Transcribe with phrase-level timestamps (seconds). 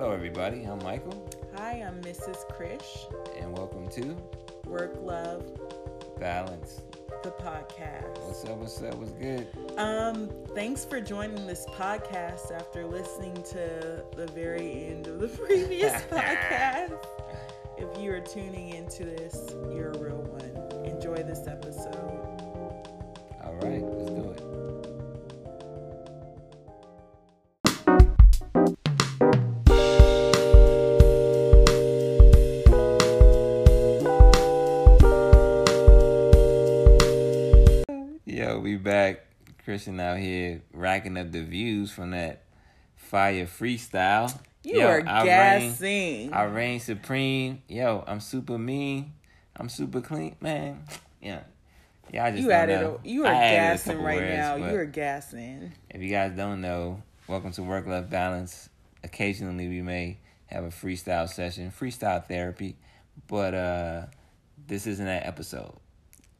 [0.00, 0.64] Hello, everybody.
[0.64, 1.12] I'm Michael,
[1.56, 2.50] Hi, I'm Mrs.
[2.50, 3.12] Krish.
[3.38, 4.16] and welcome to
[4.64, 5.44] Work Love,
[6.18, 6.80] Balance.
[7.22, 8.18] the podcast.
[8.24, 8.56] What's up?
[8.56, 8.94] What's up?
[8.94, 9.46] What's good?
[9.76, 15.92] Um, thanks for joining this podcast after listening to the very end of the previous
[16.10, 16.96] podcast.
[17.76, 20.86] If you are tuning into this, you're a real one.
[20.86, 21.94] Enjoy this episode.
[23.44, 23.84] All right,
[39.80, 42.42] Christian out here racking up the views from that
[42.96, 44.30] fire freestyle.
[44.62, 46.32] You Yo, are I reign- gassing.
[46.34, 47.62] I reign supreme.
[47.66, 49.14] Yo, I'm super mean.
[49.56, 50.84] I'm super clean, man.
[51.22, 51.40] Yeah,
[52.12, 52.26] yeah.
[52.26, 52.80] I just you don't added.
[52.82, 53.00] know.
[53.02, 54.56] A, you are gassing right words, now.
[54.56, 55.72] You are gassing.
[55.88, 58.68] If you guys don't know, welcome to Work Life Balance.
[59.02, 62.76] Occasionally, we may have a freestyle session, freestyle therapy,
[63.28, 64.06] but uh,
[64.66, 65.72] this isn't that episode.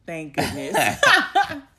[0.05, 0.77] Thank goodness.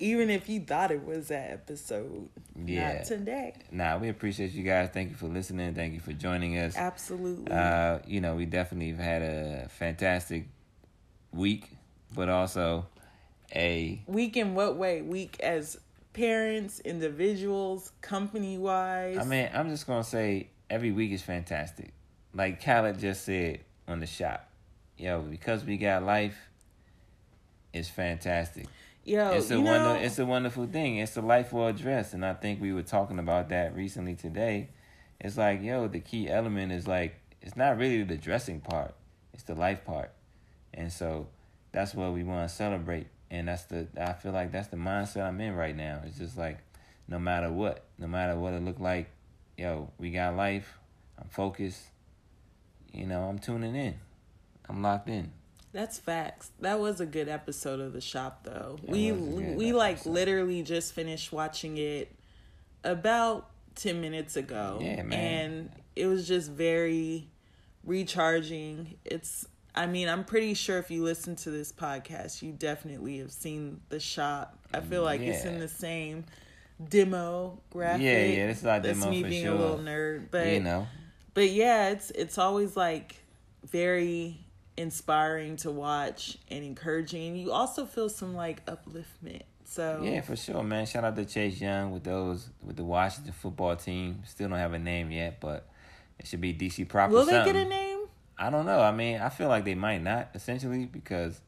[0.00, 2.94] Even if you thought it was that episode, Yeah.
[2.94, 3.54] not today.
[3.70, 4.90] Nah, we appreciate you guys.
[4.92, 5.74] Thank you for listening.
[5.74, 6.76] Thank you for joining us.
[6.76, 7.50] Absolutely.
[7.50, 10.46] Uh, you know, we definitely have had a fantastic
[11.32, 11.70] week,
[12.14, 12.86] but also
[13.54, 15.02] a week in what way?
[15.02, 15.78] Week as
[16.12, 19.18] parents, individuals, company wise.
[19.18, 21.92] I mean, I'm just gonna say every week is fantastic.
[22.34, 24.48] Like Khaled just said on the shop,
[24.96, 26.36] yo, because we got life,
[27.72, 28.66] it's fantastic.
[29.08, 30.98] Yo, it's a you know, wonder, it's a wonderful thing.
[30.98, 34.68] It's a life well dressed, and I think we were talking about that recently today.
[35.20, 38.94] It's like, yo, the key element is like it's not really the dressing part;
[39.32, 40.12] it's the life part,
[40.74, 41.28] and so
[41.72, 43.06] that's what we want to celebrate.
[43.30, 46.02] And that's the I feel like that's the mindset I'm in right now.
[46.04, 46.58] It's just like,
[47.08, 49.10] no matter what, no matter what it look like,
[49.56, 50.78] yo, we got life.
[51.18, 51.82] I'm focused.
[52.92, 53.94] You know, I'm tuning in.
[54.68, 55.32] I'm locked in.
[55.72, 56.50] That's facts.
[56.60, 58.78] That was a good episode of the shop, though.
[58.82, 60.10] It we we like episode.
[60.10, 62.14] literally just finished watching it
[62.84, 64.78] about ten minutes ago.
[64.80, 65.12] Yeah, man.
[65.12, 67.28] And it was just very
[67.84, 68.96] recharging.
[69.04, 69.46] It's.
[69.74, 73.80] I mean, I'm pretty sure if you listen to this podcast, you definitely have seen
[73.90, 74.58] the shop.
[74.74, 76.24] I feel like it's in the same
[76.88, 78.02] demo graphic.
[78.02, 79.54] Yeah, yeah, this is our That's demo me for being sure.
[79.54, 80.86] a little nerd, but you know,
[81.34, 83.16] but yeah, it's it's always like
[83.64, 84.40] very
[84.78, 87.36] inspiring to watch and encouraging.
[87.36, 89.42] You also feel some like upliftment.
[89.64, 90.86] So Yeah, for sure, man.
[90.86, 94.22] Shout out to Chase Young with those with the Washington football team.
[94.24, 95.68] Still don't have a name yet, but
[96.18, 97.12] it should be DC proper.
[97.12, 98.06] will they get a name?
[98.38, 98.80] I don't know.
[98.80, 101.40] I mean, I feel like they might not essentially because,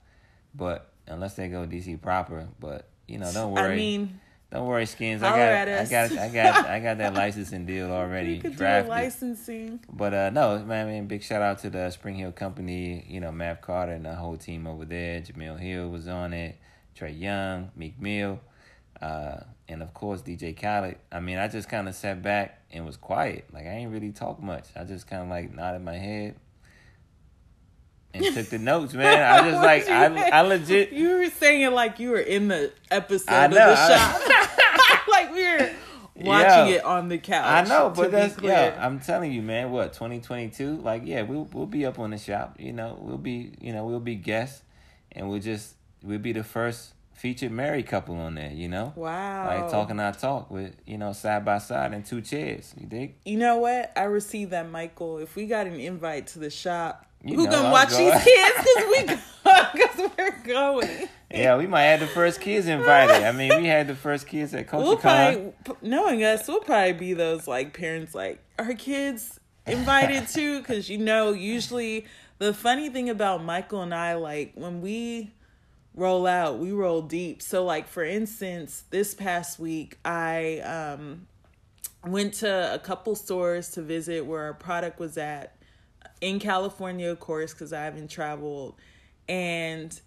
[0.55, 3.73] but unless they go DC proper, but you know, don't worry.
[3.73, 5.22] I mean, don't worry, skins.
[5.22, 8.65] I got, I got, I got, I got that licensing deal already you could do
[8.65, 9.81] licensing.
[9.93, 13.21] But uh no, man, I mean, big shout out to the Spring Hill Company, you
[13.21, 15.21] know, Matt Carter and the whole team over there.
[15.21, 16.59] Jemele Hill was on it,
[16.99, 18.41] Trae Young, Meek Mill,
[19.00, 20.97] uh, and of course DJ Khaled.
[21.12, 23.44] I mean, I just kind of sat back and was quiet.
[23.53, 24.66] Like I ain't really talk much.
[24.75, 26.34] I just kind of like nodded my head
[28.15, 29.22] and took the notes, man.
[29.44, 30.25] I just like I, mean?
[30.32, 30.93] I legit.
[31.00, 35.09] You were saying it like you were in the episode I of the I- shop,
[35.09, 35.71] like we were
[36.16, 37.44] watching Yo, it on the couch.
[37.44, 38.53] I know, but that's clear.
[38.53, 38.87] yeah.
[38.87, 39.71] I'm telling you, man.
[39.71, 40.78] What 2022?
[40.78, 42.56] Like, yeah, we'll we'll be up on the shop.
[42.59, 44.62] You know, we'll be you know we'll be guests,
[45.12, 48.50] and we'll just we'll be the first featured married couple on there.
[48.50, 49.47] You know, wow.
[49.47, 52.75] like talking our talk with you know side by side in two chairs.
[52.78, 53.15] You dig?
[53.25, 53.92] You know what?
[53.97, 55.19] I received that, Michael.
[55.19, 58.07] If we got an invite to the shop, You who know gonna I'm watch going.
[58.11, 58.55] these kids?
[58.57, 59.03] Because we,
[59.73, 61.09] because we're going.
[61.31, 63.25] Yeah, we might have the first kids invited.
[63.25, 65.53] I mean, we had the first kids at We'll CultureCon.
[65.63, 70.89] probably, knowing us, we'll probably be those like parents, like our kids invited too, because
[70.89, 72.07] you know, usually
[72.39, 75.33] the funny thing about Michael and I, like when we
[75.95, 77.43] roll out, we roll deep.
[77.43, 81.27] So, like for instance, this past week, I um
[82.05, 85.55] went to a couple stores to visit where our product was at
[86.21, 88.75] in California, of course, because I haven't traveled.
[89.28, 89.99] And,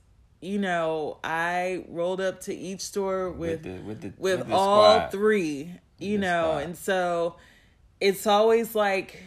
[0.42, 4.48] you know, I rolled up to each store with with the with the with, with
[4.48, 5.12] the all squad.
[5.12, 6.63] three, you know, squad.
[6.63, 7.36] and so
[8.00, 9.24] it's always like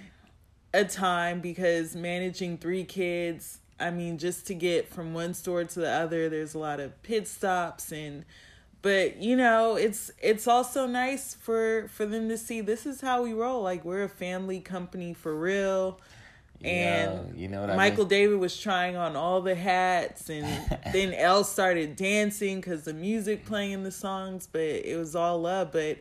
[0.75, 5.81] a time because managing three kids, I mean, just to get from one store to
[5.81, 8.25] the other, there's a lot of pit stops and
[8.83, 13.21] but you know it's it's also nice for for them to see this is how
[13.23, 16.01] we roll like we're a family company for real
[16.65, 18.09] and Yo, you know Michael mean?
[18.09, 20.47] David was trying on all the hats, and
[20.93, 25.73] then Elle started dancing because the music playing the songs, but it was all love.
[25.73, 25.99] But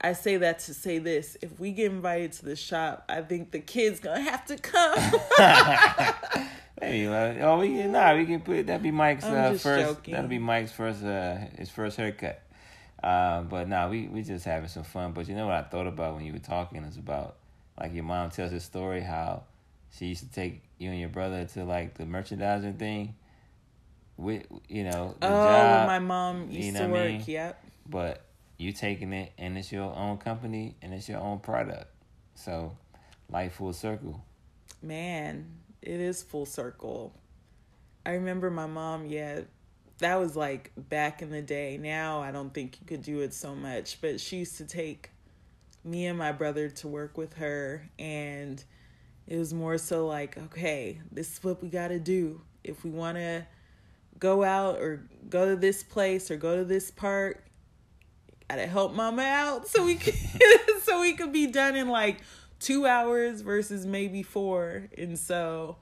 [0.00, 3.50] I say that to say this: if we get invited to the shop, I think
[3.50, 4.98] the kids gonna have to come.
[6.80, 9.86] Maybe, oh, we can, nah, we can put that'd be Mike's uh, first.
[9.88, 10.14] joking.
[10.14, 12.40] That'll be Mike's first, uh, his first haircut.
[13.02, 15.12] Uh, but nah, we we just having some fun.
[15.12, 17.36] But you know what I thought about when you were talking is about
[17.78, 19.42] like your mom tells a story how
[19.90, 23.14] she used to take you and your brother to like the merchandising thing.
[24.16, 27.12] With you know the oh, job, my mom you used know to what I work.
[27.12, 27.24] mean?
[27.26, 27.64] Yep.
[27.88, 28.24] but
[28.56, 31.86] you taking it and it's your own company and it's your own product.
[32.34, 32.76] So
[33.30, 34.24] life full circle.
[34.82, 35.46] Man,
[35.80, 37.14] it is full circle.
[38.04, 39.42] I remember my mom, yeah,
[39.98, 41.78] that was like back in the day.
[41.78, 45.10] Now I don't think you could do it so much, but she used to take
[45.84, 48.62] me and my brother to work with her and
[49.28, 52.40] it was more so like, okay, this is what we got to do.
[52.64, 53.46] If we want to
[54.18, 57.44] go out or go to this place or go to this park,
[58.48, 60.14] gotta help mama out so we could
[60.82, 62.22] so we could be done in like
[62.58, 65.76] two hours versus maybe four and so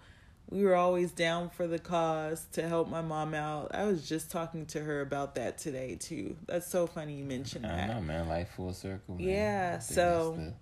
[0.50, 4.32] we were always down for the cause to help my mom out i was just
[4.32, 7.88] talking to her about that today too that's so funny you mentioned that.
[7.88, 8.28] I know, man.
[8.28, 9.14] Life full circle.
[9.14, 9.28] Man.
[9.28, 10.54] Yeah, so- that's the-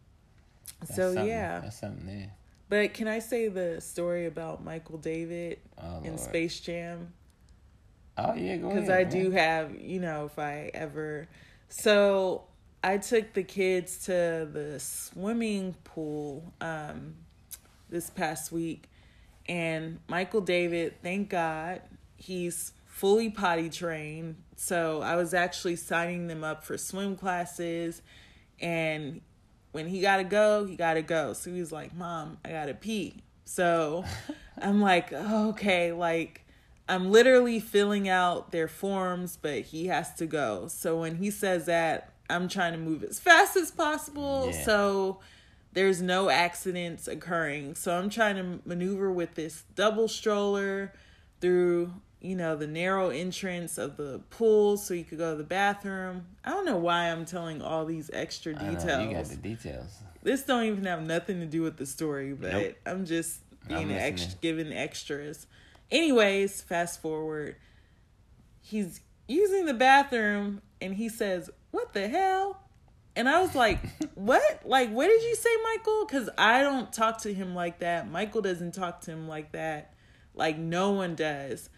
[0.81, 2.33] that's so yeah that's something there.
[2.69, 6.21] But can i say the story about michael david Oh, in Lord.
[6.21, 7.13] space jam
[8.17, 8.89] Oh yeah, go because.
[8.89, 11.27] I do have, you know, if I ever.
[11.69, 12.45] So
[12.85, 17.17] I took the kids to the swimming pool um,
[17.91, 18.89] this past week,
[19.47, 21.83] and Michael David, thank God,
[22.17, 24.37] he's fully potty trained.
[24.55, 28.01] So I was actually signing them up for swim classes,
[28.61, 29.23] and
[29.75, 31.32] when he got to go, he got to go.
[31.32, 33.25] So he was like, Mom, I got to pee.
[33.44, 34.05] So
[34.59, 36.47] I'm like, okay, like
[36.88, 40.69] I'm literally filling out their forms, but he has to go.
[40.69, 44.50] So when he says that, I'm trying to move as fast as possible.
[44.53, 44.65] Yeah.
[44.65, 45.19] So
[45.73, 47.75] there's no accidents occurring.
[47.75, 50.93] So I'm trying to maneuver with this double stroller
[51.44, 51.93] through,
[52.23, 56.25] you know, the narrow entrance of the pool so you could go to the bathroom.
[56.43, 59.08] I don't know why I'm telling all these extra I know, details.
[59.08, 59.99] you got the details.
[60.23, 62.76] This don't even have nothing to do with the story, but Nope.
[62.87, 64.38] I'm just being extra, listening.
[64.41, 65.46] giving extras.
[65.91, 67.56] Anyways, fast forward.
[68.62, 72.58] He's using the bathroom and he says, "What the hell?"
[73.17, 73.81] And I was like,
[74.14, 74.62] "What?
[74.64, 78.11] Like, what did you say, Michael?" Because I don't talk to him like that.
[78.11, 79.94] Michael doesn't talk to him like that.
[80.35, 81.71] Like no one does.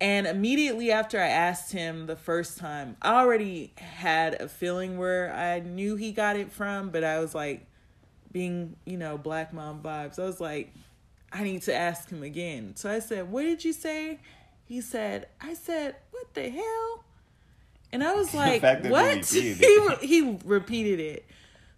[0.00, 5.32] And immediately after I asked him the first time, I already had a feeling where
[5.34, 7.66] I knew he got it from, but I was like,
[8.30, 10.18] being, you know, black mom vibes.
[10.18, 10.72] I was like,
[11.32, 12.76] I need to ask him again.
[12.76, 14.18] So I said, What did you say?
[14.64, 17.04] He said, I said, What the hell?
[17.92, 19.24] And I was like, he What?
[19.24, 19.54] he,
[20.00, 21.26] he repeated it.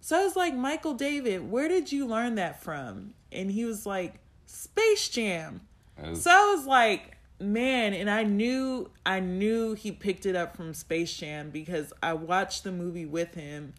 [0.01, 3.15] So I was like, Michael David, where did you learn that from?
[3.31, 4.15] And he was like,
[4.47, 5.61] Space Jam.
[6.03, 10.57] Oh, So I was like, man, and I knew I knew he picked it up
[10.57, 13.75] from Space Jam because I watched the movie with him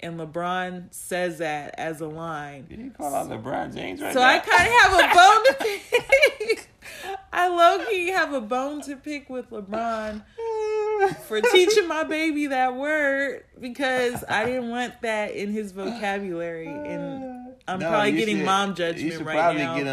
[0.00, 2.66] and LeBron says that as a line.
[2.68, 4.28] did you call out LeBron James right So now?
[4.28, 6.68] I kind of have a bone to pick.
[7.32, 10.22] I low key have a bone to pick with LeBron
[11.26, 17.21] for teaching my baby that word because I didn't want that in his vocabulary and
[17.68, 19.76] I'm No, probably getting should- mom judgment right probably now.
[19.76, 19.84] Get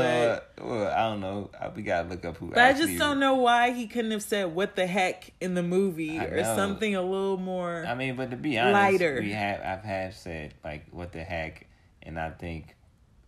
[0.57, 1.49] but, on, well, I don't know.
[1.59, 2.47] I- We gotta look up who.
[2.49, 5.61] but I just don't know why he couldn't have said what the heck in the
[5.63, 7.85] movie or something a little more.
[7.87, 9.19] I mean, but to be honest, Lighter.
[9.21, 11.67] we have I've have said like what the heck,
[12.01, 12.75] and I think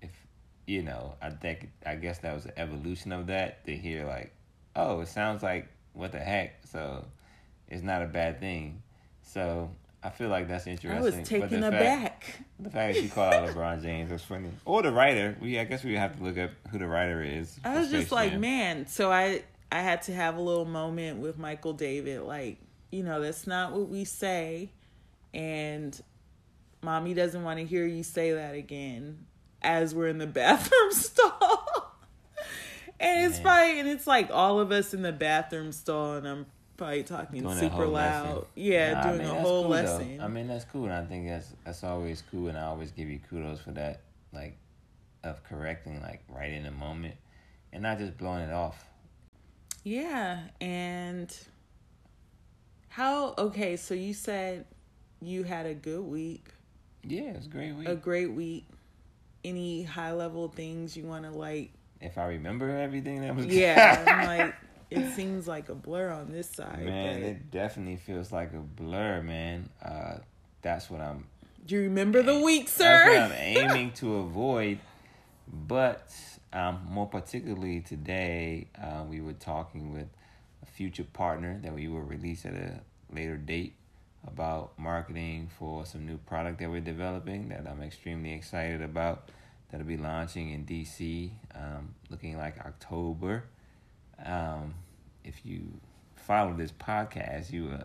[0.01, 0.09] if
[0.65, 4.33] you know, I think I guess that was an evolution of that to hear like,
[4.75, 7.05] oh, it sounds like what the heck, so
[7.67, 8.81] it's not a bad thing.
[9.21, 9.69] So
[10.03, 10.91] I feel like that's interesting.
[10.91, 12.41] I was taken the fact- aback.
[12.59, 15.37] The fact that you call out LeBron James was funny, or the writer.
[15.41, 17.59] We I guess we have to look up who the writer is.
[17.63, 18.41] I was just like, Jam.
[18.41, 18.87] man.
[18.87, 22.21] So I I had to have a little moment with Michael David.
[22.21, 22.57] Like,
[22.91, 24.71] you know, that's not what we say,
[25.33, 25.99] and
[26.81, 29.25] mommy doesn't want to hear you say that again
[29.61, 31.95] as we're in the bathroom stall.
[32.99, 33.43] and it's Man.
[33.43, 36.45] probably and it's like all of us in the bathroom stall, and I'm
[36.81, 38.25] probably talking Doing super loud.
[38.25, 38.45] lesson.
[38.55, 39.67] Yeah, Nah, I doing mean, a whole cool, though.
[39.69, 40.19] lesson.
[40.21, 43.07] I mean, that's cool, and I think that's that's always cool, and I always give
[43.07, 44.01] you kudos for that,
[44.33, 44.57] like,
[45.23, 47.15] of correcting, like, right in the moment,
[47.71, 48.83] and not just blowing it off.
[49.83, 51.31] Yeah, and
[52.89, 54.65] how okay, so you said
[55.21, 56.47] you had a good week,
[57.03, 57.87] Yeah, it's a great week.
[57.87, 58.65] a great week.
[59.43, 61.73] Any high level things you want to like?
[61.99, 64.55] if I remember everything that was, Yeah, I'm like
[64.91, 66.83] it seems like a blur on this side.
[66.85, 69.69] man, but it definitely feels like a blur, man.
[69.83, 70.17] Uh,
[70.61, 71.25] that's what I'm
[71.65, 73.05] Do you remember the week, That's sir?
[73.07, 74.79] what I'm aiming to avoid.
[75.47, 76.13] But
[76.53, 80.07] um, more particularly today, uh, we were talking with
[80.61, 82.81] a future partner that we will release at a
[83.13, 83.75] later date
[84.27, 89.29] about marketing for some new product that we're developing that I'm extremely excited about.
[89.71, 93.45] That'll be launching in DC, um, looking like October.
[94.23, 94.75] Um,
[95.23, 95.79] if you
[96.15, 97.83] follow this podcast, you uh,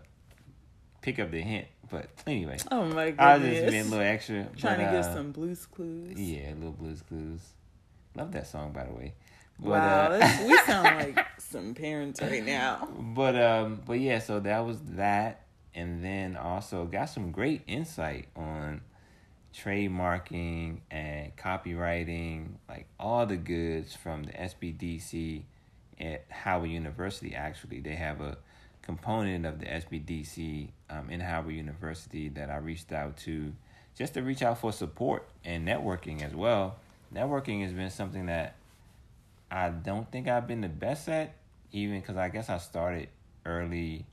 [1.03, 1.67] pick up the hint.
[1.91, 3.71] But anyway, oh my I was just goodness.
[3.71, 4.49] being a little extra.
[4.57, 6.19] Trying but, to get uh, some blues clues.
[6.19, 7.41] Yeah, little blues clues.
[8.17, 9.15] Love that song, by the way.
[9.59, 12.89] But, wow, uh, we sound like some parents right now.
[13.15, 18.29] but um, but yeah, so that was that, and then also got some great insight
[18.37, 18.83] on
[19.55, 25.45] trademarking and copywriting, like all the goods from the SBDC
[26.01, 27.35] at Howard University.
[27.35, 28.39] Actually, they have a
[28.83, 33.53] component of the SBDC um, in Howard University that I reached out to
[33.97, 36.77] just to reach out for support and networking as well.
[37.15, 38.55] Networking has been something that
[39.51, 41.35] I don't think I've been the best at,
[41.73, 43.09] even because I guess I started
[43.45, 44.07] early.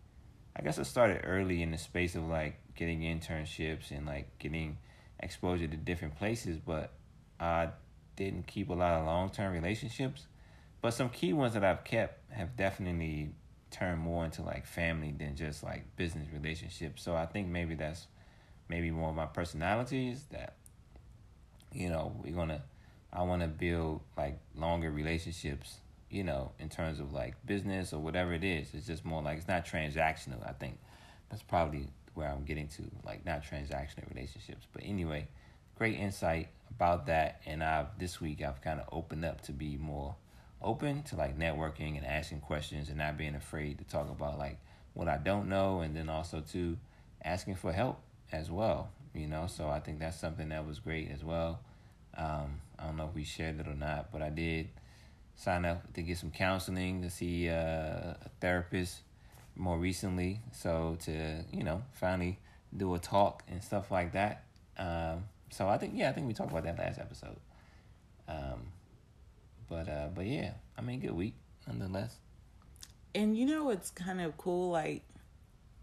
[0.55, 4.77] I guess I started early in the space of like getting internships and like getting
[5.19, 6.91] exposure to different places, but
[7.39, 7.69] I
[8.15, 10.27] didn't keep a lot of long term relationships.
[10.83, 13.29] But some key ones that I've kept have definitely
[13.71, 17.01] turned more into like family than just like business relationships.
[17.01, 18.07] So I think maybe that's
[18.67, 20.55] maybe more of my personality is that
[21.71, 22.61] you know we're gonna
[23.13, 25.77] I want to build like longer relationships,
[26.09, 28.73] you know, in terms of like business or whatever it is.
[28.73, 30.45] It's just more like it's not transactional.
[30.45, 30.77] I think
[31.29, 34.67] that's probably where I'm getting to, like not transactional relationships.
[34.73, 35.29] But anyway,
[35.77, 37.39] great insight about that.
[37.45, 40.17] And I've this week I've kind of opened up to be more
[40.63, 44.59] open to like networking and asking questions and not being afraid to talk about like
[44.93, 46.77] what I don't know and then also to
[47.23, 47.99] asking for help
[48.31, 48.89] as well.
[49.13, 51.59] You know, so I think that's something that was great as well.
[52.17, 54.69] Um, I don't know if we shared it or not, but I did
[55.35, 59.01] sign up to get some counseling to see uh, a therapist
[59.55, 60.41] more recently.
[60.51, 62.39] So to you know finally
[62.75, 64.43] do a talk and stuff like that.
[64.77, 67.37] Um, so I think yeah, I think we talked about that last episode.
[68.27, 68.72] Um,
[69.69, 71.35] but uh, but yeah, I mean, good week
[71.67, 72.17] nonetheless.
[73.15, 74.71] And you know it's kind of cool?
[74.71, 75.03] Like,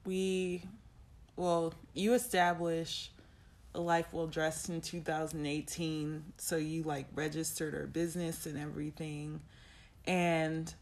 [0.04, 0.64] we,
[1.36, 3.10] well, you establish
[3.74, 6.24] a life well dressed in 2018.
[6.38, 9.40] So you like registered our business and everything.
[10.06, 10.72] And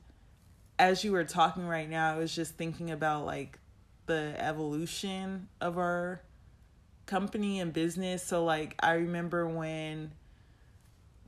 [0.78, 3.58] as you were talking right now, I was just thinking about like
[4.06, 6.22] the evolution of our
[7.06, 8.22] company and business.
[8.22, 10.12] So, like, I remember when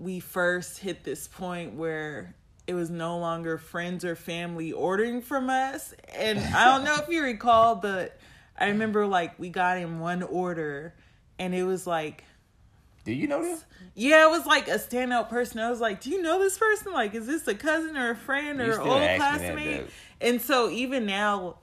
[0.01, 2.35] we first hit this point where
[2.67, 5.93] it was no longer friends or family ordering from us.
[6.17, 8.17] And I don't know if you recall, but
[8.59, 10.95] I remember like we got in one order
[11.39, 12.25] and it was like,
[13.05, 13.65] Do you know this?
[13.95, 15.59] yeah, it was like a standout person.
[15.61, 16.93] I was like, do you know this person?
[16.93, 19.91] Like, is this a cousin or a friend or old ask me that, classmate?
[20.21, 21.57] and so even now,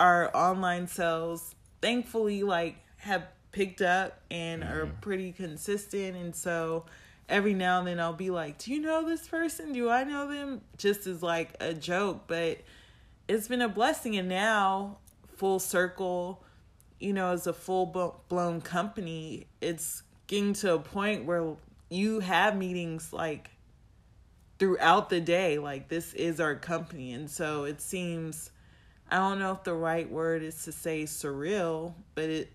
[0.00, 5.00] our online sales, thankfully, like have picked up and are Mm-hmm.
[5.00, 6.16] pretty consistent.
[6.16, 6.84] And so
[7.28, 9.72] every now and then I'll be like, do you know this person?
[9.72, 10.62] Do I know them?
[10.76, 12.58] Just as like a joke, but
[13.28, 14.16] it's been a blessing.
[14.16, 14.98] And now,
[15.36, 16.42] full circle,
[16.98, 21.54] you know, as a full blown company, it's getting to a point where
[21.90, 23.50] you have meetings like
[24.58, 25.58] throughout the day.
[25.58, 27.12] Like, this is our company.
[27.12, 28.50] And so it seems,
[29.10, 32.52] I don't know if the right word is to say surreal, but it,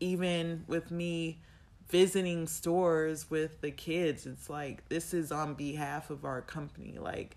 [0.00, 1.40] even with me
[1.94, 6.98] visiting stores with the kids, it's like, this is on behalf of our company.
[6.98, 7.36] Like,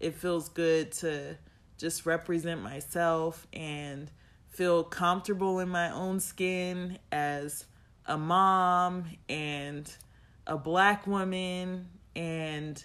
[0.00, 1.36] it feels good to
[1.78, 4.10] just represent myself and
[4.48, 7.66] feel comfortable in my own skin as
[8.04, 9.94] a mom and
[10.48, 12.84] a black woman and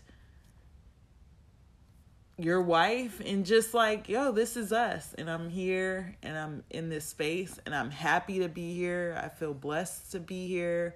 [2.37, 5.13] your wife and just like yo this is us.
[5.17, 9.19] And i'm here and i'm in this space and i'm happy to be here.
[9.21, 10.95] I feel blessed to be here.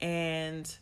[0.00, 0.72] And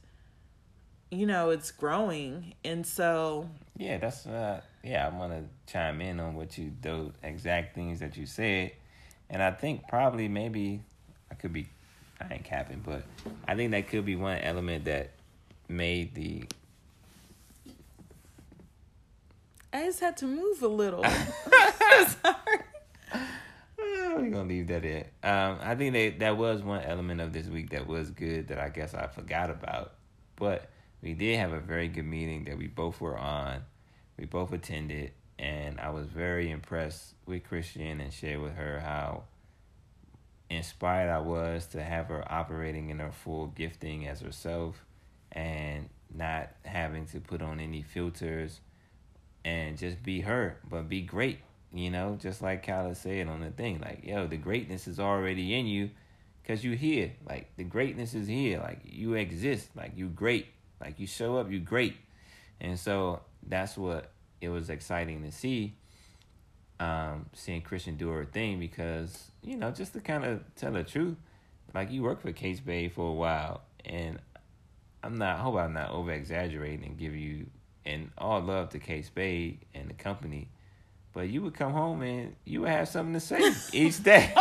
[1.10, 2.54] you know it's growing.
[2.64, 7.12] And so Yeah, that's uh yeah, I want to chime in on what you those
[7.22, 8.72] exact things that you said.
[9.28, 10.80] And I think probably maybe
[11.30, 11.68] I could be
[12.20, 13.02] I ain't capping, but
[13.46, 15.10] I think that could be one element that
[15.68, 16.44] made the
[19.72, 21.04] i just had to move a little
[22.22, 22.60] sorry
[24.20, 25.04] we're gonna leave that in.
[25.22, 28.58] Um, I think that that was one element of this week that was good that
[28.58, 29.94] I guess I forgot about.
[30.36, 30.70] But
[31.02, 33.62] we did have a very good meeting that we both were on.
[34.18, 39.24] We both attended, and I was very impressed with Christian and shared with her how
[40.50, 44.84] inspired I was to have her operating in her full gifting as herself
[45.32, 48.60] and not having to put on any filters
[49.44, 51.38] and just be her, but be great.
[51.72, 55.54] You know, just like Khaled said on the thing, like, yo, the greatness is already
[55.54, 55.90] in you
[56.42, 57.12] because you here.
[57.28, 58.58] Like, the greatness is here.
[58.58, 59.68] Like, you exist.
[59.76, 60.46] Like, you great.
[60.80, 61.96] Like, you show up, you great.
[62.60, 65.74] And so that's what it was exciting to see
[66.80, 70.82] um, seeing Christian do her thing because, you know, just to kind of tell the
[70.82, 71.16] truth,
[71.74, 74.18] like you worked for Kate Spade for a while, and
[75.04, 77.46] I'm not, I hope I'm not over exaggerating and give you,
[77.86, 80.48] and all love to Kate Spade and the company,
[81.12, 83.40] but you would come home and you would have something to say
[83.72, 84.32] each day.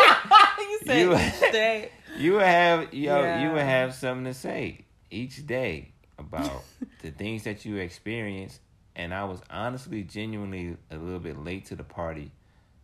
[0.59, 1.91] you said You- each day.
[2.17, 3.43] you would have, yo, Yeah.
[3.43, 6.63] you would have something to say each day about
[7.01, 8.59] the things that you experience.
[8.95, 12.31] And I was honestly, genuinely a little bit late to the party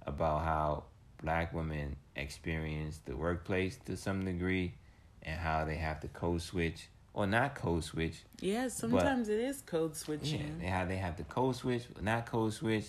[0.05, 0.83] about how
[1.21, 4.73] black women experience the workplace to some degree
[5.23, 8.23] and how they have to code switch or not code switch.
[8.41, 10.59] Yeah, sometimes it is code switching.
[10.61, 12.87] Yeah, how they have the code switch, not code switch,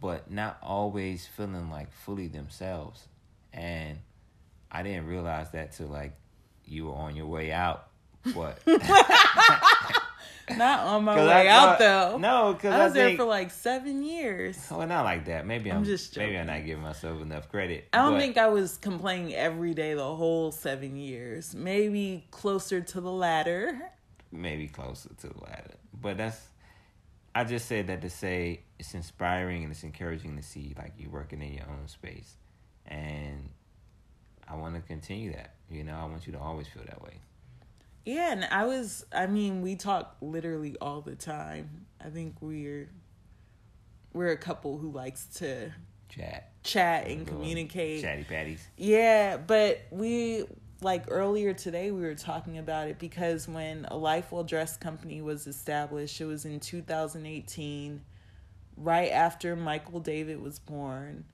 [0.00, 3.06] but not always feeling like fully themselves.
[3.52, 3.98] And
[4.72, 6.14] I didn't realize that till like
[6.64, 7.88] you were on your way out.
[8.34, 8.58] But
[10.56, 12.18] Not on my way I out though.
[12.18, 14.58] No, because I I, was there for like seven years.
[14.70, 15.46] well, not like that.
[15.46, 17.88] Maybe I'm, I'm just maybe I'm not giving myself enough credit.
[17.92, 21.54] I don't but think I was complaining every day the whole seven years.
[21.54, 23.80] Maybe closer to the latter.
[24.32, 25.74] maybe closer to the latter.
[26.00, 26.40] But that's
[27.34, 31.08] I just said that to say it's inspiring and it's encouraging to see like you
[31.10, 32.36] working in your own space,
[32.86, 33.48] and
[34.48, 35.54] I want to continue that.
[35.70, 37.20] You know, I want you to always feel that way.
[38.08, 41.84] Yeah, and I was I mean, we talk literally all the time.
[42.02, 42.88] I think we're
[44.14, 45.72] we're a couple who likes to
[46.08, 48.00] Chat, chat and communicate.
[48.00, 48.66] chatty patties.
[48.78, 50.44] Yeah, but we
[50.80, 55.20] like earlier today we were talking about it because when a Life Well Dress company
[55.20, 58.00] was established, it was in 2018,
[58.78, 61.26] right after Michael David was born,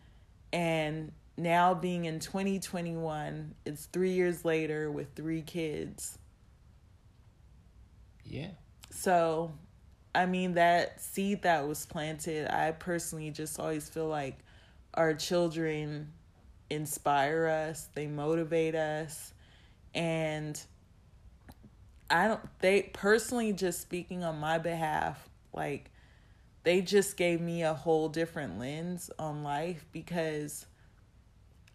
[0.53, 6.19] and now being in 2021, it's three years later with three kids.
[8.25, 8.49] Yeah,
[8.91, 9.53] So,
[10.15, 14.39] I mean, that seed that was planted, I personally just always feel like
[14.95, 16.13] our children
[16.71, 19.33] inspire us, they motivate us,
[19.95, 20.61] and
[22.11, 25.91] I don't, they personally, just speaking on my behalf, like,
[26.65, 30.67] they just gave me a whole different lens on life because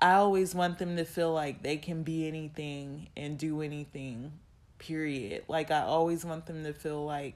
[0.02, 4.32] I always want them to feel like they can be anything and do anything,
[4.80, 5.44] period.
[5.48, 7.36] Like, I always want them to feel like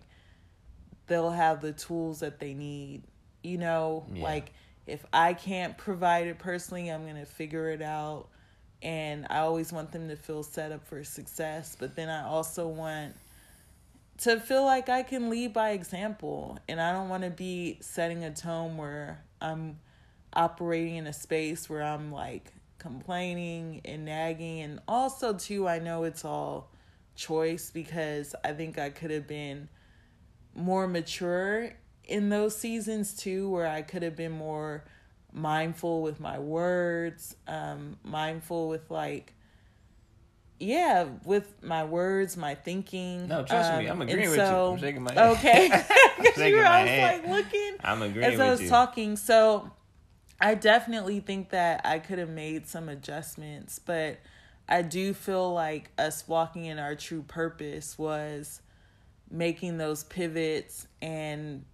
[1.08, 3.04] they'll have the tools that they need.
[3.44, 4.24] You know, Yeah.
[4.24, 4.54] like,
[4.88, 8.28] if I can't provide it personally, I'm going to figure it out.
[8.82, 11.78] And I always want them to feel set up for success.
[11.80, 13.16] But then I also want
[14.20, 16.60] to feel like I can lead by example.
[16.68, 19.80] And I don't want to be setting a tone where I'm
[20.34, 24.62] operating in a space where I'm like complaining and nagging.
[24.62, 26.70] And also, too, I know it's all
[27.16, 29.70] choice because I think I could have been
[30.56, 31.72] more mature
[32.06, 34.84] in those seasons too, where I could have been more
[35.32, 39.34] mindful with my words, um, mindful with like,
[40.60, 43.28] yeah, with my words, my thinking.
[43.28, 44.56] No, trust me, Um, I'm agreeing with you.
[44.56, 45.38] I'm shaking my head.
[45.38, 45.70] Okay,
[46.18, 47.24] I'm 'Cause shaking you were, my I was head.
[47.26, 48.70] like looking I'm agreeing as I was you.
[48.70, 49.16] talking.
[49.18, 49.72] So
[50.40, 54.20] I definitely think that I could have made some adjustments, but
[54.68, 58.62] I do feel like us walking in our true purpose was
[59.30, 61.66] making those pivots and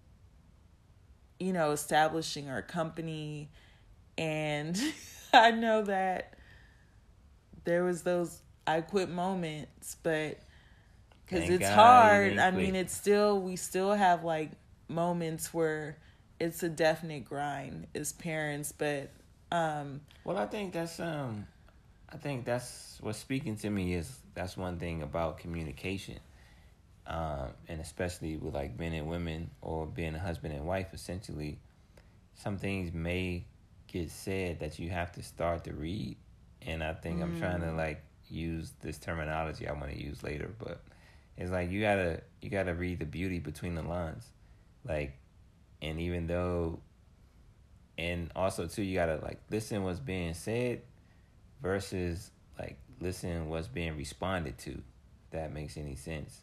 [1.40, 3.50] you know establishing our company
[4.18, 4.80] and
[5.34, 6.34] I know that
[7.64, 10.40] there was those I quit moments, but
[11.26, 12.38] because it's God hard.
[12.38, 14.52] I mean, it's still we still have like
[14.88, 15.98] moments where
[16.40, 19.10] it's a definite grind as parents, but
[19.52, 21.48] um Well, I think that's um,
[22.12, 26.20] I think that's what's speaking to me is that's one thing about communication,
[27.06, 30.88] um, and especially with like men and women or being a husband and wife.
[30.94, 31.60] Essentially,
[32.34, 33.46] some things may
[33.88, 36.18] get said that you have to start to read,
[36.64, 40.52] and I think I'm trying to like use this terminology I want to use later,
[40.58, 40.82] but
[41.38, 44.26] it's like you gotta you gotta read the beauty between the lines,
[44.84, 45.16] like,
[45.82, 46.80] and even though
[48.00, 50.82] and also too you gotta like listen what's being said
[51.62, 56.42] versus like listen what's being responded to if that makes any sense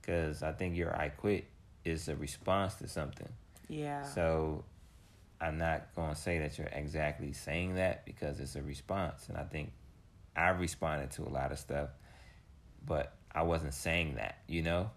[0.00, 1.44] because i think your i quit
[1.84, 3.28] is a response to something
[3.68, 4.02] yeah.
[4.02, 4.64] so
[5.40, 9.38] i'm not going to say that you're exactly saying that because it's a response and
[9.38, 9.70] i think
[10.36, 11.90] I responded to a lot of stuff,
[12.84, 14.90] but I wasn't saying that, you know,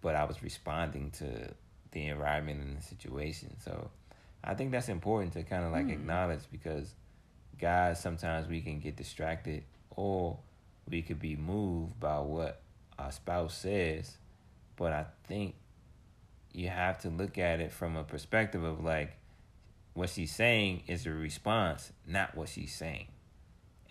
[0.00, 1.54] but I was responding to
[1.92, 3.56] the environment and the situation.
[3.62, 3.90] So
[4.42, 5.92] I think that's important to kind of like mm.
[5.92, 6.94] acknowledge because
[7.58, 9.64] guys sometimes we can get distracted
[9.96, 10.38] or
[10.88, 12.60] we could be moved by what
[12.98, 14.16] our spouse says,
[14.76, 15.54] but I think
[16.52, 19.16] you have to look at it from a perspective of like
[19.94, 23.06] what she's saying is a response, not what she's saying.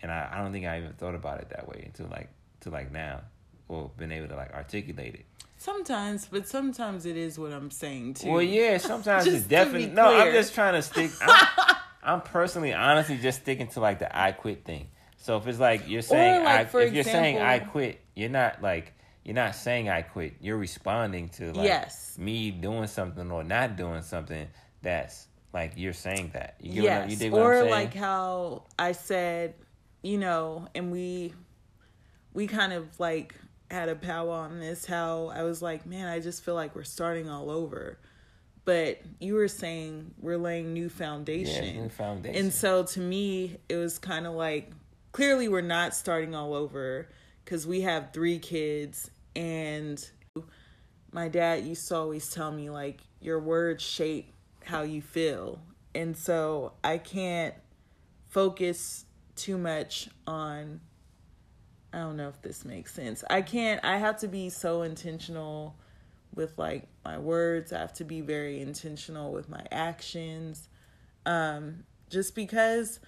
[0.02, 2.28] And I, I don't think I even thought about it that way until like
[2.60, 3.20] to like now,
[3.68, 5.24] or been able to like articulate it.
[5.56, 8.30] Sometimes, but sometimes it is what I'm saying too.
[8.30, 10.06] Well, yeah, sometimes it's definitely no.
[10.06, 11.10] I'm just trying to stick.
[11.20, 11.69] I'm,
[12.02, 14.88] I'm, personally, honestly, just sticking to like the I quit thing.
[15.16, 18.30] So if it's like you're saying, like, I, if example, you're saying I quit, you're
[18.30, 20.34] not like you're not saying I quit.
[20.40, 22.16] You're responding to like yes.
[22.18, 24.48] me doing something or not doing something
[24.82, 26.56] that's like you're saying that.
[26.60, 27.10] You yes.
[27.10, 29.54] what, you or like how I said,
[30.02, 31.34] you know, and we
[32.32, 33.34] we kind of like
[33.70, 36.82] had a powwow on this how I was like, man, I just feel like we're
[36.82, 37.98] starting all over.
[38.70, 41.64] But you were saying we're laying new foundation.
[41.64, 42.40] Yeah, new foundation.
[42.40, 44.70] And so to me, it was kind of like
[45.10, 47.08] clearly we're not starting all over
[47.44, 50.08] because we have three kids and
[51.10, 54.32] my dad used to always tell me like your words shape
[54.64, 55.60] how you feel.
[55.92, 57.56] And so I can't
[58.28, 59.04] focus
[59.34, 60.80] too much on
[61.92, 63.24] I don't know if this makes sense.
[63.28, 65.74] I can't I have to be so intentional
[66.34, 67.72] with like my words.
[67.72, 70.68] I have to be very intentional with my actions.
[71.26, 73.00] Um just because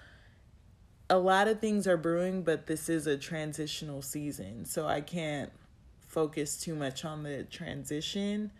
[1.11, 4.65] a lot of things are brewing, but this is a transitional season.
[4.65, 5.53] So I can't
[6.01, 8.51] focus too much on the transition,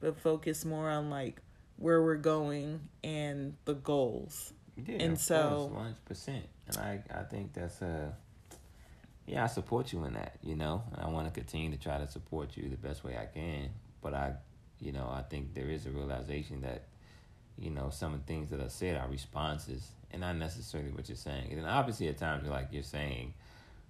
[0.00, 1.40] but focus more on like
[1.76, 4.52] where we're going and the goals.
[4.76, 6.44] Yeah, and so one hundred percent.
[6.66, 8.14] And I I think that's a
[9.26, 10.36] yeah I support you in that.
[10.42, 13.26] You know, I want to continue to try to support you the best way I
[13.26, 13.70] can.
[14.04, 14.34] But I,
[14.78, 16.84] you know, I think there is a realization that
[17.58, 21.08] you know some of the things that I said are responses and not necessarily what
[21.08, 21.50] you're saying.
[21.50, 23.34] And obviously at times you're like you're saying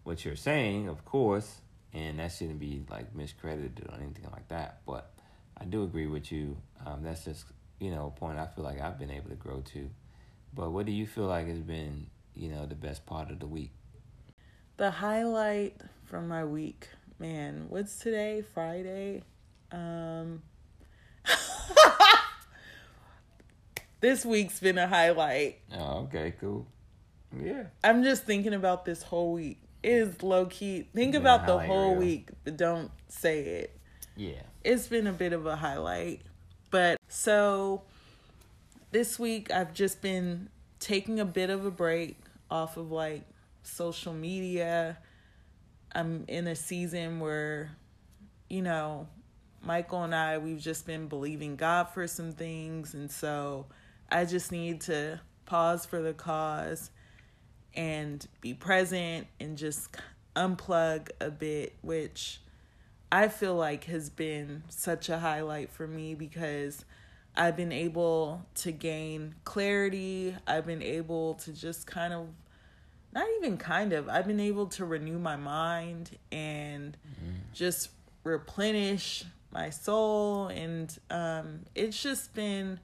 [0.05, 1.61] what you're saying, of course,
[1.93, 4.81] and that shouldn't be like miscredited or anything like that.
[4.87, 5.11] But
[5.59, 6.57] I do agree with you.
[6.87, 7.45] Um, that's just
[7.85, 9.91] you know, a point I feel like I've been able to grow to.
[10.55, 13.47] But what do you feel like has been, you know, the best part of the
[13.47, 13.73] week?
[14.77, 18.43] The highlight from my week, man, what's today?
[18.55, 19.23] Friday?
[19.75, 20.43] Um
[24.01, 25.61] This week's been a highlight.
[25.73, 26.67] Oh, okay, cool.
[27.43, 27.65] Yeah.
[27.83, 29.59] I'm just thinking about this whole week.
[29.83, 30.89] It is low key.
[30.95, 33.79] Think about the whole week, but don't say it.
[34.17, 34.43] Yeah.
[34.63, 36.23] It's been a bit of a highlight.
[36.71, 37.83] But so
[38.93, 40.49] this week I've just been
[40.81, 42.19] taking a bit of a break
[42.51, 43.23] off of like
[43.63, 44.99] social media.
[45.95, 47.71] I'm in a season where,
[48.51, 49.09] you know,
[49.65, 52.95] Michael and I, we've just been believing God for some things.
[52.95, 53.67] And so
[54.11, 56.91] I just need to pause for the cause
[57.75, 59.97] and be present and just
[60.37, 62.41] unplug a bit, which
[63.11, 66.85] I feel like has been such a highlight for me because
[67.37, 70.37] I've been able to gain clarity.
[70.47, 72.29] I've been able to just kind of,
[73.13, 77.37] not even kind of, I've been able to renew my mind and mm-hmm.
[77.53, 77.91] just
[78.25, 80.49] replenish my soul.
[80.49, 82.81] And um, it's just been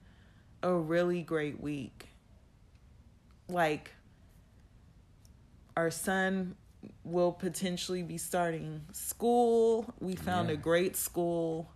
[0.63, 2.07] a really great week.
[3.47, 3.91] Like,
[5.75, 6.55] our son
[7.03, 9.93] will potentially be starting school.
[9.99, 10.55] We found yeah.
[10.55, 11.69] a great school.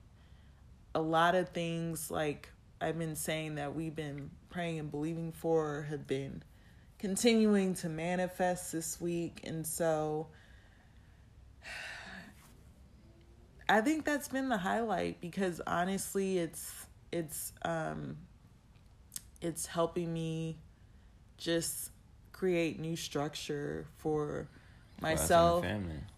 [0.95, 5.88] A lot of things like I've been saying that we've been praying and believing for
[5.89, 6.43] have been
[6.97, 9.41] continuing to manifest this week.
[9.43, 10.27] And so
[13.67, 16.71] I think that's been the highlight because honestly it's
[17.12, 18.17] it's um
[19.41, 20.58] it's helping me
[21.38, 21.91] just
[22.32, 24.47] create new structure for
[25.01, 25.65] myself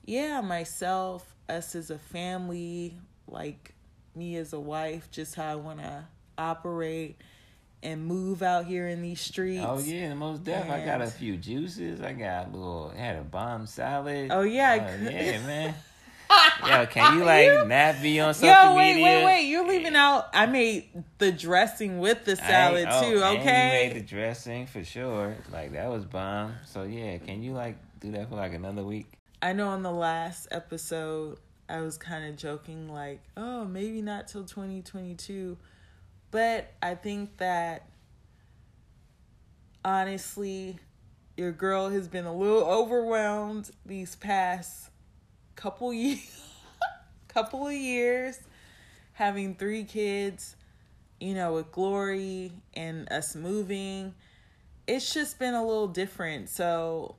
[0.05, 3.73] yeah myself us as a family like
[4.15, 6.05] me as a wife just how i want to
[6.37, 7.17] operate
[7.83, 9.65] and move out here in these streets.
[9.65, 10.83] Oh yeah, the most definitely.
[10.83, 12.01] I got a few juices.
[12.01, 14.31] I got a little had a bomb salad.
[14.31, 15.75] Oh yeah, uh, yeah, man.
[16.67, 17.65] Yo, can you like you?
[17.65, 19.05] not be on social Yo, wait, media?
[19.05, 19.41] wait, wait!
[19.43, 20.27] You're leaving out.
[20.33, 23.23] I made the dressing with the salad oh, too.
[23.23, 25.35] Okay, you made the dressing for sure.
[25.51, 26.55] Like that was bomb.
[26.65, 29.07] So yeah, can you like do that for like another week?
[29.41, 31.37] I know on the last episode
[31.69, 35.57] I was kind of joking like, oh, maybe not till 2022.
[36.31, 37.87] But I think that
[39.85, 40.79] honestly
[41.37, 44.89] your girl has been a little overwhelmed these past
[45.57, 46.21] couple years,
[47.27, 48.39] couple of years,
[49.13, 50.55] having three kids,
[51.19, 54.13] you know, with Glory and us moving.
[54.87, 56.47] It's just been a little different.
[56.47, 57.15] So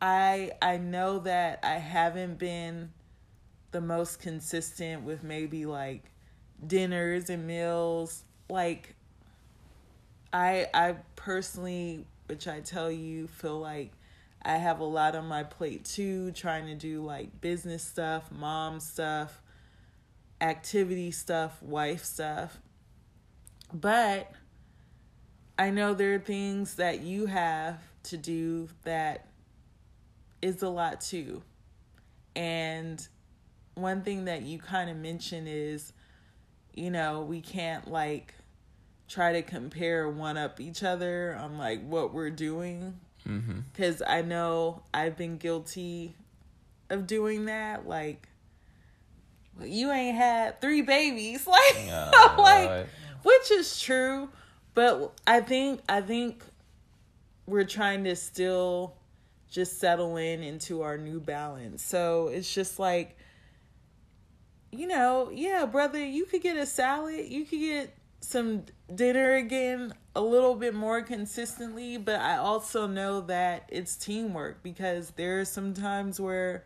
[0.00, 2.92] I I know that I haven't been
[3.72, 6.04] the most consistent with maybe like
[6.64, 8.94] dinners and meals like
[10.32, 13.92] I I personally which I tell you feel like
[14.44, 18.78] I have a lot on my plate too trying to do like business stuff, mom
[18.78, 19.40] stuff,
[20.40, 22.58] activity stuff, wife stuff.
[23.72, 24.30] But
[25.58, 29.28] I know there are things that you have to do that
[30.42, 31.42] is a lot too.
[32.36, 33.06] And
[33.74, 35.92] one thing that you kind of mentioned is,
[36.74, 38.34] you know, we can't like
[39.08, 43.00] try to compare one up each other on like what we're doing.
[43.28, 43.60] Mm-hmm.
[43.72, 46.14] Because I know I've been guilty
[46.90, 47.88] of doing that.
[47.88, 48.28] Like,
[49.58, 51.86] well, you ain't had three babies, like,
[52.38, 52.88] like, Lord.
[53.22, 54.28] which is true.
[54.74, 56.42] But I think I think
[57.46, 58.94] we're trying to still
[59.50, 61.82] just settle in into our new balance.
[61.82, 63.16] So it's just like,
[64.72, 69.94] you know, yeah, brother, you could get a salad, you could get some dinner again
[70.16, 75.44] a little bit more consistently, but I also know that it's teamwork because there are
[75.44, 76.64] some times where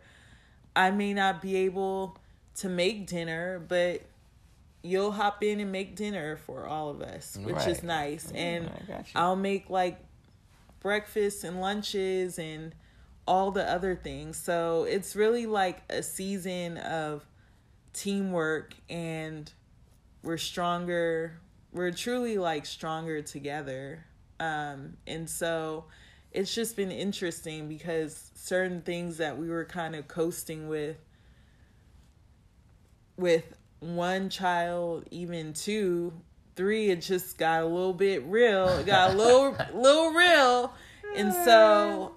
[0.75, 2.17] I may not be able
[2.55, 4.01] to make dinner, but
[4.81, 8.31] you'll hop in and make dinner for all of us, which is nice.
[8.31, 9.11] Mm, and got you.
[9.15, 9.99] I'll make like
[10.79, 12.73] breakfasts and lunches and
[13.27, 14.37] all the other things.
[14.37, 17.25] So it's really like a season of
[17.93, 19.51] teamwork and
[20.23, 21.39] we're stronger.
[21.71, 24.05] We're truly like stronger together.
[24.39, 25.85] Um and so
[26.31, 30.97] it's just been interesting because certain things that we were kind of coasting with
[33.17, 36.13] with one child, even two,
[36.55, 38.67] three, it just got a little bit real.
[38.67, 40.73] It got a little little real.
[41.15, 42.13] And so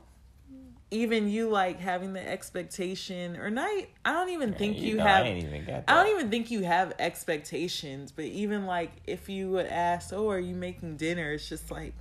[0.92, 3.70] even you like having the expectation or not
[4.04, 5.88] I don't even think you, know, have I ain't even got that.
[5.88, 10.30] I don't even think you have expectations, but even like if you would ask, "Oh,
[10.30, 11.94] are you making dinner?" It's just like,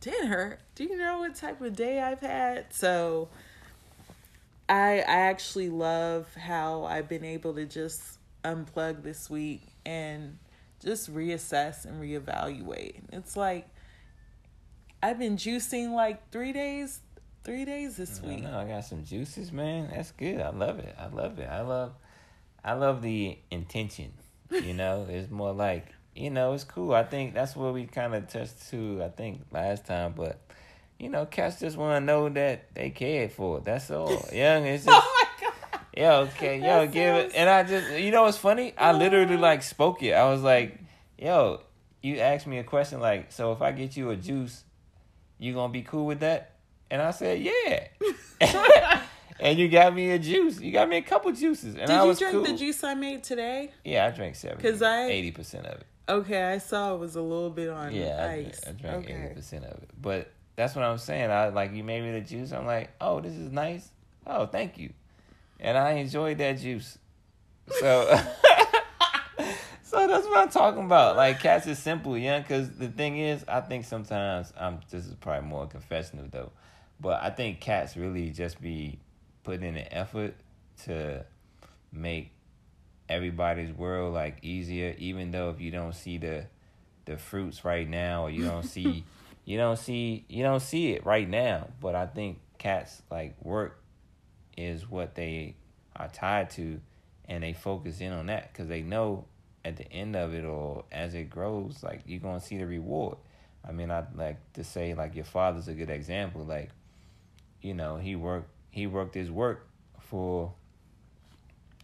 [0.00, 0.58] "Dinner?
[0.76, 3.28] Do you know what type of day I've had?" So
[4.68, 10.38] I I actually love how I've been able to just unplug this week and
[10.82, 13.00] just reassess and reevaluate.
[13.12, 13.68] It's like
[15.02, 17.00] I've been juicing like 3 days
[17.48, 18.42] 3 days this week.
[18.42, 19.88] know I got some juices, man.
[19.90, 20.38] That's good.
[20.38, 20.94] I love it.
[20.98, 21.48] I love it.
[21.50, 21.94] I love,
[22.62, 24.12] I love the intention.
[24.50, 26.92] You know, it's more like you know, it's cool.
[26.92, 29.02] I think that's what we kind of touched to.
[29.02, 30.38] I think last time, but
[30.98, 33.60] you know, cats just want to know that they cared for.
[33.60, 34.10] That's all.
[34.30, 35.06] Young, it's oh just.
[35.06, 35.80] Oh my god.
[35.96, 37.32] Yo, okay, yo, That give it.
[37.34, 38.74] And I just, you know what's funny?
[38.76, 40.12] I literally like spoke it.
[40.12, 40.78] I was like,
[41.16, 41.62] yo,
[42.02, 44.64] you asked me a question like, so if I get you a juice,
[45.38, 46.57] you gonna be cool with that?
[46.90, 47.88] And I said, yeah.
[49.40, 50.60] and you got me a juice.
[50.60, 52.44] You got me a couple juices, and Did I you drink cool.
[52.44, 53.72] the juice I made today?
[53.84, 55.86] Yeah, I drank because I- eighty percent of it.
[56.08, 58.60] Okay, I saw it was a little bit on Yeah, I, ice.
[58.66, 59.34] I drank eighty okay.
[59.34, 59.90] percent of it.
[60.00, 61.30] But that's what I'm saying.
[61.30, 62.52] I like you made me the juice.
[62.52, 63.90] I'm like, oh, this is nice.
[64.26, 64.92] Oh, thank you.
[65.60, 66.96] And I enjoyed that juice.
[67.80, 68.06] So,
[69.82, 71.16] so that's what I'm talking about.
[71.16, 72.38] Like cats is simple, yeah.
[72.40, 74.80] Because the thing is, I think sometimes I'm.
[74.90, 76.52] This is probably more confessional though,
[77.00, 78.98] but I think cats really just be
[79.44, 80.34] putting in an effort
[80.84, 81.24] to
[81.92, 82.32] make
[83.08, 86.44] everybody's world like easier even though if you don't see the
[87.06, 89.04] the fruits right now or you don't see
[89.44, 91.68] you don't see you don't see it right now.
[91.80, 93.80] But i think cats like work
[94.56, 95.54] is what they
[95.96, 96.80] are tied to
[97.26, 99.24] and they focus in on that because they know
[99.64, 103.16] at the end of it or as it grows like you're gonna see the reward.
[103.66, 106.70] I mean i'd like to say like your father's a good example like
[107.60, 109.68] you know he worked he worked his work
[110.00, 110.52] for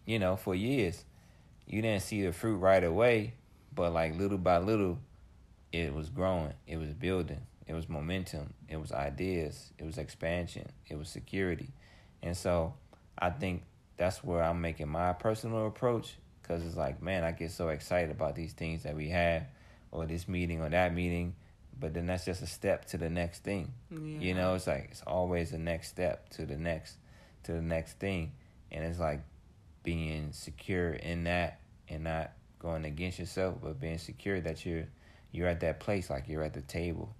[0.06, 1.04] you know for years.
[1.66, 3.34] You didn't see the fruit right away,
[3.74, 4.98] but like little by little,
[5.72, 10.68] it was growing, it was building, it was momentum, it was ideas, it was expansion,
[10.87, 11.70] it was security.
[12.22, 12.74] And so
[13.18, 13.62] I think
[13.96, 18.10] that's where I'm making my personal approach because it's like, man, I get so excited
[18.10, 19.44] about these things that we have
[19.90, 21.34] or this meeting or that meeting,
[21.78, 23.72] but then that's just a step to the next thing.
[24.22, 26.96] You know, it's like it's always the next step to the next
[27.44, 28.32] to the next thing.
[28.70, 29.20] And it's like
[29.82, 34.87] being secure in that and not going against yourself, but being secure that you're
[35.32, 37.14] you're at that place, like you're at the table,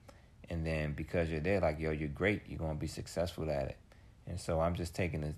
[0.49, 2.43] and then because you're there, like yo, you're great.
[2.49, 3.77] You're gonna be successful at it.
[4.27, 5.35] And so I'm just taking it,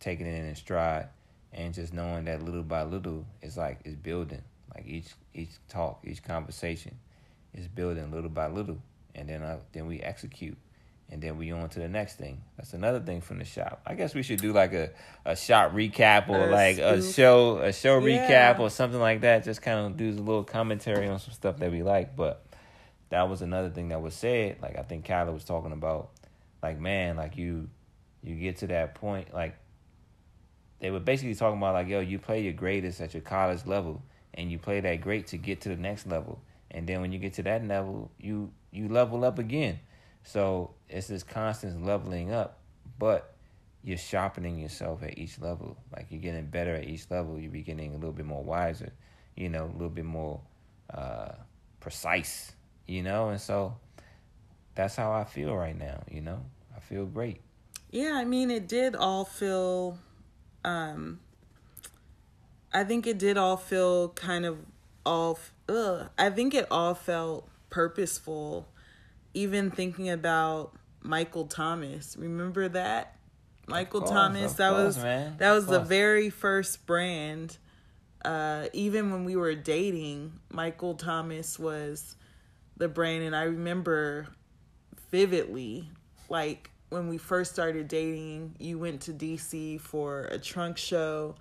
[0.00, 1.08] taking it in stride,
[1.52, 4.42] and just knowing that little by little, it's like it's building.
[4.74, 6.98] Like each each talk, each conversation,
[7.56, 8.78] is building little by little,
[9.14, 10.56] and then I, then we execute,
[11.10, 12.42] and then we on to the next thing.
[12.56, 13.80] That's another thing from the shop.
[13.86, 14.90] I guess we should do like a,
[15.24, 18.54] a shop recap or A like a show a show Yeah.
[18.54, 19.44] recap or something like that.
[19.44, 22.14] Just kind of do a little commentary on some stuff that we like.
[22.16, 22.44] But
[23.10, 24.58] that was another thing that was said.
[24.60, 26.10] Like I think Kyler was talking about,
[26.62, 27.68] like man, like you
[28.22, 29.54] you get to that point like
[30.80, 34.02] they were basically talking about like yo you play your greatest at your college level
[34.34, 37.18] and you play that great to get to the next level and then when you
[37.18, 39.78] get to that level you you level up again
[40.24, 42.58] so it's this constant leveling up
[42.98, 43.34] but
[43.82, 47.92] you're sharpening yourself at each level like you're getting better at each level you're getting
[47.92, 48.92] a little bit more wiser
[49.36, 50.40] you know a little bit more
[50.92, 51.32] uh
[51.80, 52.52] precise
[52.86, 53.76] you know and so
[54.74, 56.40] that's how i feel right now you know
[56.76, 57.40] i feel great
[57.90, 59.98] Yeah, I mean, it did all feel.
[60.64, 61.20] Um,
[62.72, 64.58] I think it did all feel kind of
[65.04, 65.38] all.
[65.68, 68.68] Ugh, I think it all felt purposeful.
[69.34, 73.16] Even thinking about Michael Thomas, remember that
[73.66, 74.52] Michael course, Thomas?
[74.54, 75.36] That course, was man.
[75.38, 77.58] that was the very first brand.
[78.24, 82.16] Uh, even when we were dating, Michael Thomas was
[82.76, 84.28] the brand, and I remember
[85.10, 85.90] vividly,
[86.28, 91.34] like when we first started dating, you went to DC for a trunk show,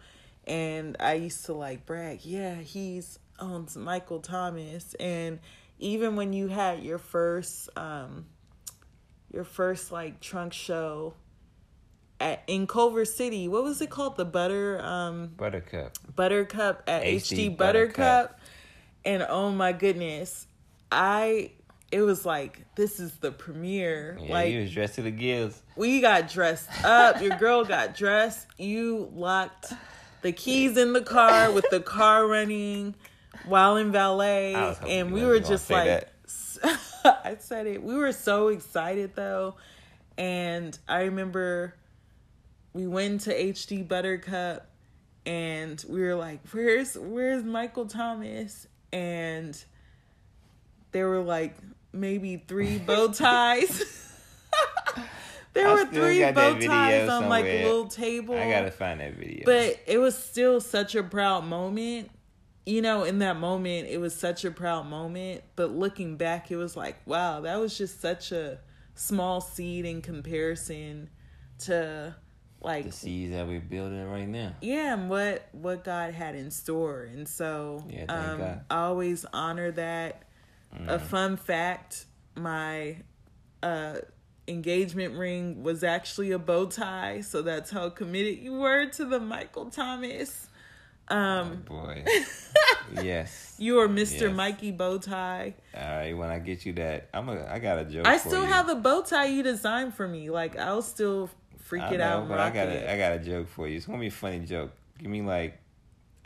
[0.45, 5.39] and I used to like brag, yeah, he's owns Michael Thomas, and
[5.80, 8.26] even when you had your first, um,
[9.32, 11.13] your first like trunk show
[12.19, 14.17] at in Culver City, what was it called?
[14.17, 17.98] The Butter, um, buttercup Buttercup at HD HD, Buttercup.
[17.98, 18.39] Buttercup.
[19.04, 20.48] And oh my goodness,
[20.91, 21.52] I
[21.91, 24.17] it was like this is the premiere.
[24.19, 25.62] Yeah, like you was dressed to the gills.
[25.76, 27.21] we got dressed up.
[27.21, 28.48] Your girl got dressed.
[28.58, 29.74] You locked
[30.21, 32.95] the keys in the car with the car running
[33.45, 36.08] while in valet, I was hoping and we were just like,
[37.06, 37.84] I said it.
[37.84, 39.56] We were so excited though,
[40.17, 41.76] and I remember
[42.74, 44.67] we went to HD Buttercup,
[45.26, 49.62] and we were like, "Where's Where's Michael Thomas?" And
[50.91, 51.56] there were like
[51.93, 54.13] maybe three bow ties.
[55.54, 58.36] there I were three bow ties on like a little table.
[58.36, 59.45] I gotta find that video.
[59.45, 62.12] But it was still such a proud moment.
[62.65, 65.43] You know, in that moment, it was such a proud moment.
[65.56, 68.60] But looking back, it was like, wow, that was just such a
[68.95, 71.10] small seed in comparison
[71.60, 72.15] to
[72.62, 74.54] like the seeds that we're building right now.
[74.62, 78.62] yeah and what what god had in store and so Yeah, thank um God.
[78.71, 80.23] i always honor that
[80.88, 82.97] a fun fact my
[83.62, 83.97] uh
[84.47, 89.19] engagement ring was actually a bow tie so that's how committed you were to the
[89.19, 90.47] michael thomas
[91.10, 92.04] um Boy.
[93.04, 93.56] yes.
[93.60, 94.36] you are mr Yes.
[94.36, 97.46] mikey bow tie All right, when I get you that, I'm a.
[97.46, 98.08] I got a joke.
[98.08, 98.48] i for still you.
[98.52, 102.04] have a bow tie you designed for me like i'll still freak I it know,
[102.06, 103.78] out but I got a, I got a joke for you.
[103.78, 104.72] It's gonna be a funny joke.
[105.00, 105.58] Give me like,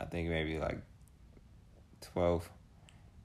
[0.00, 0.78] I think maybe like
[2.00, 2.48] twelve,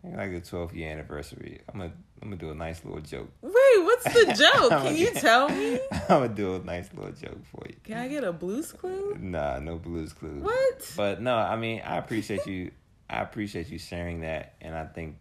[0.03, 1.59] maybe like the twelfth year anniversary.
[1.71, 3.29] I'm gonna I'm gonna do a nice little joke.
[3.41, 3.51] wait
[3.83, 7.63] what's the joke can you tell me I'm gonna do a nice little joke for
[7.67, 7.75] you.
[7.83, 9.15] Can I get a blues clue?
[9.19, 10.43] Nah, no blues clues.
[10.43, 10.93] What?
[10.95, 12.71] But no, I mean, I appreciate you.
[13.09, 15.17] I appreciate you sharing that, and I think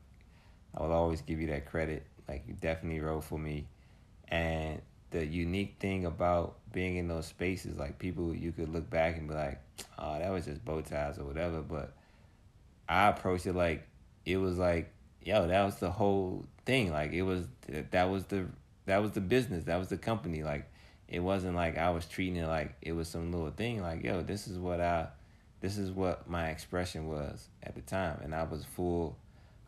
[0.74, 2.06] I will always give you that credit.
[2.28, 3.66] Like you definitely wrote for me,
[4.28, 4.80] and
[5.10, 9.28] the unique thing about being in those spaces, like people, you could look back and
[9.28, 9.60] be like,
[9.98, 11.94] "Oh, that was just bow ties or whatever," but
[12.88, 13.86] I approached it like
[14.24, 14.90] it was like,
[15.22, 16.92] yo, that was the whole thing.
[16.92, 17.46] Like it was
[17.90, 18.46] that was the
[18.86, 19.64] that was the business.
[19.64, 20.42] That was the company.
[20.42, 20.70] Like
[21.08, 23.82] it wasn't like I was treating it like it was some little thing.
[23.82, 25.08] Like yo, this is what I,
[25.60, 29.16] this is what my expression was at the time, and I was full,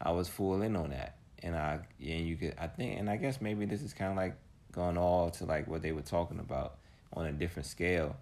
[0.01, 1.17] I was full in on that.
[1.43, 4.17] And I and you could I think and I guess maybe this is kind of
[4.17, 4.37] like
[4.73, 6.79] going all to like what they were talking about
[7.13, 8.17] on a different scale,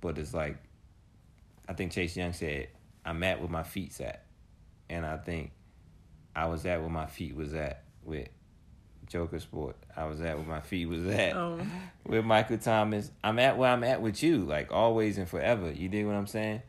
[0.00, 0.56] but it's like
[1.68, 2.68] I think Chase Young said
[3.04, 4.24] I'm at where my feet's at,
[4.88, 5.50] and I think
[6.34, 8.28] I was at where my feet was at with
[9.06, 9.76] Joker Sport.
[9.96, 11.60] I was at where my feet was at Oh.
[12.06, 13.10] with Michael Thomas.
[13.22, 15.70] I'm at where I'm at with you, like always and forever.
[15.70, 16.62] You dig what I'm saying?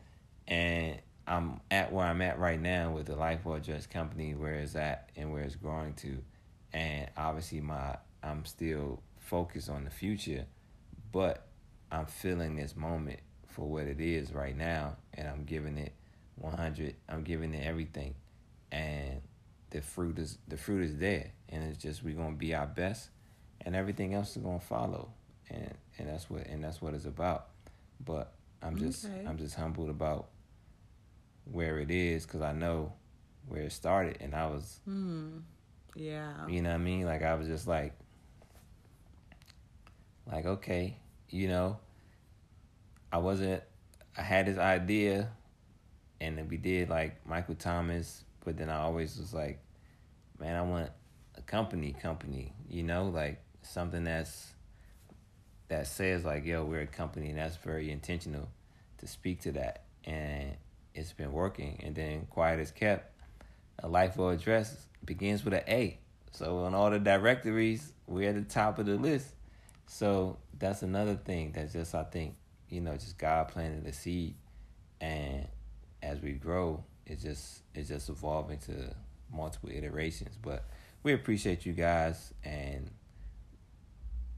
[0.48, 4.54] And I'm at where I'm at right now with the Life Well Dress Company, where
[4.54, 6.18] it's at and where it's growing to.
[6.72, 10.46] And obviously, my I'm still focused on the future,
[11.12, 11.46] but
[11.90, 15.92] I'm feeling this moment for what it is right now, and I'm giving it
[16.36, 16.96] 100.
[17.08, 18.14] I'm giving it everything,
[18.72, 19.20] and
[19.72, 23.10] the fruit is the fruit is there, and it's just we're gonna be our best,
[23.62, 25.10] and everything else is gonna follow,
[25.50, 27.48] and and that's what and that's what it's about.
[28.04, 29.24] But I'm just Okay.
[29.26, 30.28] I'm just humbled about
[31.50, 32.92] where it is because I know
[33.48, 35.38] where it started, and I was Hmm.
[35.96, 36.46] Yeah.
[36.48, 37.04] you know what I mean?
[37.06, 37.94] Like I was just like
[40.30, 40.96] like okay,
[41.30, 41.78] you know,
[43.12, 43.62] I wasn't
[44.16, 45.30] I had this idea
[46.20, 49.60] and then we did like Michael Thomas, but then I always was like,
[50.38, 50.90] man, I want
[51.36, 54.52] a company company, you know, like something that's
[55.68, 58.48] that says like, yo, we're a company and that's very intentional
[58.98, 59.84] to speak to that.
[60.04, 60.56] And
[60.94, 61.80] it's been working.
[61.82, 63.10] And then Quiet is Kept,
[63.82, 65.98] a life or address begins with an A.
[66.32, 69.28] So on all the directories, we're at the top of the list.
[69.86, 72.34] So that's another thing that's just I think,
[72.68, 74.34] you know, just God planted the seed
[75.00, 75.46] and
[76.02, 78.94] as we grow, it's just it's just evolving to
[79.32, 80.36] multiple iterations.
[80.40, 80.64] But
[81.02, 82.90] we appreciate you guys and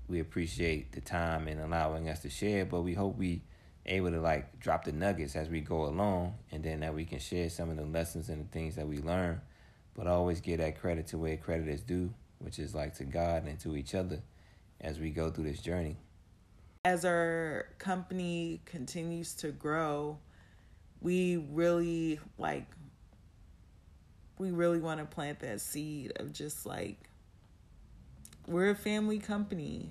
[0.08, 3.42] we appreciate the time and allowing us to share, but we hope we
[3.86, 7.18] able to like drop the nuggets as we go along and then that we can
[7.18, 9.40] share some of the lessons and the things that we learn
[9.94, 13.44] but always give that credit to where credit is due which is like to god
[13.44, 14.22] and to each other
[14.80, 15.96] as we go through this journey
[16.86, 20.18] As our company continues to grow,
[21.04, 22.66] we really like
[24.38, 26.98] we really want to plant that seed of just like
[28.48, 29.90] we're a family company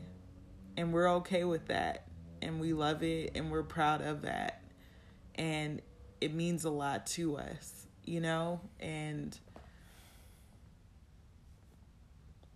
[0.75, 2.07] and we're okay with that
[2.41, 4.61] and we love it and we're proud of that.
[5.35, 5.81] And
[6.19, 8.59] it means a lot to us you know?
[8.79, 9.37] And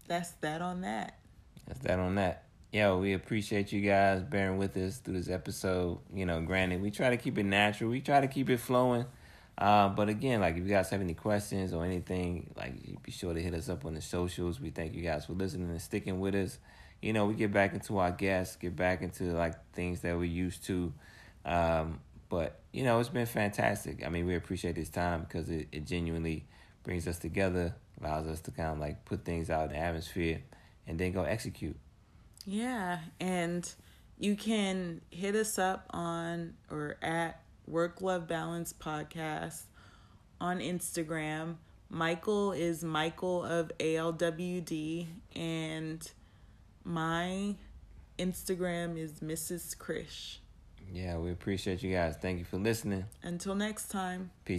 [0.07, 1.19] that's that on that.
[1.67, 5.99] That's that on that yo we appreciate you guys bearing with us through this episode
[6.13, 9.05] you know granted we try to keep it natural we try to keep it flowing
[9.57, 13.33] uh, but again, like if you guys have any questions or anything, like be sure
[13.33, 14.59] to hit us up on the socials.
[14.59, 16.59] We thank you guys for listening and sticking with us.
[17.01, 20.25] You know, we get back into our guests, get back into like things that we're
[20.25, 20.93] used to.
[21.43, 24.05] Um, but you know, it's been fantastic.
[24.05, 26.45] I mean, we appreciate this time because it, it genuinely
[26.83, 30.41] brings us together, allows us to kind of like put things out in the atmosphere,
[30.85, 31.77] and then go execute.
[32.49, 33.69] Yeah, and
[34.17, 39.63] you can hit us up on or at Work Love Balance Podcast
[40.39, 41.55] on Instagram.
[41.89, 46.09] Michael is Michael of ALWD, and
[46.85, 47.55] my
[48.17, 49.75] Instagram is Mrs.
[49.75, 50.37] Krish.
[50.93, 52.15] Yeah, we appreciate you guys.
[52.15, 53.03] Thank you for listening.
[53.23, 54.31] Until next time.
[54.45, 54.55] Peace.